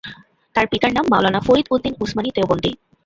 [0.55, 2.71] তাঁর পিতার নাম মাওলানা ফরিদ উদ্দিন উসমানী দেওবন্দি।